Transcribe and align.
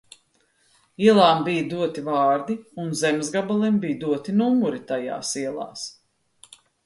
Ielām 1.07 1.43
bija 1.47 1.65
doti 1.73 2.03
vārdi 2.07 2.55
un 2.85 2.89
zemes 3.03 3.29
gabaliem 3.37 3.77
bija 3.85 3.99
doti 4.07 4.35
numuri 4.41 4.83
tajās 4.93 5.35
ielās. 5.45 5.85